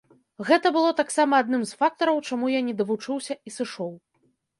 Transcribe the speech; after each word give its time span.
Гэта 0.47 0.69
было 0.77 0.93
таксама 1.01 1.33
адным 1.43 1.65
з 1.71 1.77
фактараў, 1.81 2.21
чаму 2.31 2.49
я 2.53 2.61
не 2.71 2.73
давучыўся 2.79 3.37
і 3.51 3.55
сышоў. 3.57 3.93